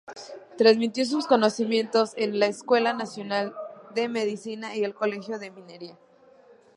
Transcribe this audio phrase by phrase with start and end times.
[0.57, 3.53] Transmitió sus conocimientos en la Escuela Nacional
[3.93, 5.95] de Medicina y el Colegio de Minería.